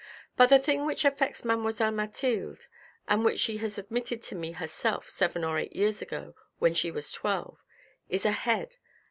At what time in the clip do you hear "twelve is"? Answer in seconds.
7.11-8.25